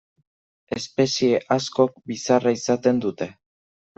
Espezie 0.77 1.41
askok 1.57 2.01
bizarra 2.11 2.53
izaten 2.61 3.03
dute. 3.07 3.31